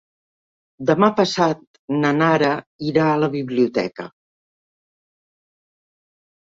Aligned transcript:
Demà 0.89 1.09
passat 1.19 1.61
na 1.99 2.11
Nara 2.21 2.51
irà 2.91 3.07
a 3.11 3.21
la 3.25 3.31
biblioteca. 3.39 4.09